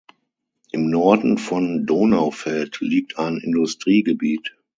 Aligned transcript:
Im 0.71 0.89
Norden 0.89 1.37
von 1.37 1.85
Donaufeld 1.85 2.79
liegt 2.81 3.19
ein 3.19 3.37
Industriegebiet. 3.37 4.57